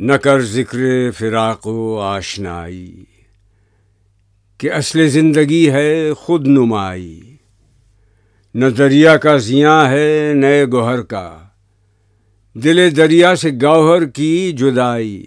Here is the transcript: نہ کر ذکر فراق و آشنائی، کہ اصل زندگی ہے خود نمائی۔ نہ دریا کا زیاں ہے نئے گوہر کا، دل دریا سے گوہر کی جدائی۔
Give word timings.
نہ 0.00 0.12
کر 0.12 0.40
ذکر 0.40 0.78
فراق 1.18 1.66
و 1.66 1.98
آشنائی، 1.98 3.04
کہ 4.60 4.70
اصل 4.72 5.08
زندگی 5.08 5.70
ہے 5.70 6.12
خود 6.12 6.46
نمائی۔ 6.46 7.20
نہ 8.54 8.66
دریا 8.66 9.16
کا 9.16 9.36
زیاں 9.36 9.80
ہے 9.90 10.32
نئے 10.34 10.64
گوہر 10.64 11.02
کا، 11.02 11.38
دل 12.56 12.96
دریا 12.96 13.34
سے 13.36 13.50
گوہر 13.62 14.04
کی 14.04 14.52
جدائی۔ 14.52 15.26